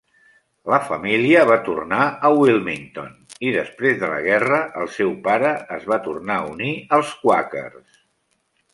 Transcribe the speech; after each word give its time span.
La 0.73 0.77
família 0.85 1.43
va 1.49 1.57
tornar 1.67 1.99
a 2.29 2.31
Wilmington 2.37 3.13
i 3.49 3.53
després 3.59 4.01
de 4.01 4.11
la 4.15 4.19
guerra 4.31 4.61
el 4.83 4.93
seu 4.97 5.15
pare 5.31 5.55
es 5.79 5.89
va 5.95 6.03
tornar 6.11 6.39
a 6.43 6.53
unir 6.57 6.75
als 7.01 7.17
quàquers. 7.25 8.05